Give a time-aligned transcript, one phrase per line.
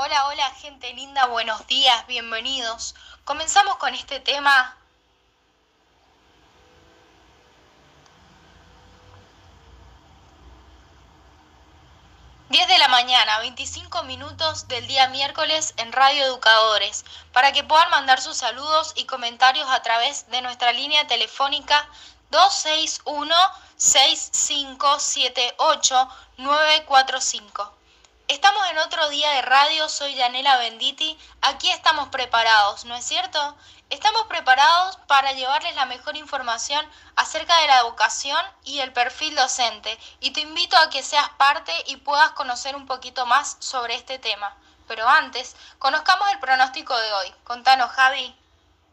[0.00, 2.94] Hola, hola gente linda, buenos días, bienvenidos.
[3.24, 4.76] Comenzamos con este tema
[12.48, 18.20] de la mañana, 25 minutos del día miércoles en Radio Educadores, para que puedan mandar
[18.20, 21.88] sus saludos y comentarios a través de nuestra línea telefónica
[22.30, 23.34] 261
[23.78, 27.72] 6578 945.
[28.30, 33.56] Estamos en otro día de radio, soy Yanela Benditi, aquí estamos preparados, ¿no es cierto?
[33.88, 36.84] Estamos preparados para llevarles la mejor información
[37.16, 41.72] acerca de la educación y el perfil docente, y te invito a que seas parte
[41.86, 44.54] y puedas conocer un poquito más sobre este tema.
[44.88, 47.34] Pero antes, conozcamos el pronóstico de hoy.
[47.44, 48.36] Contanos, Javi.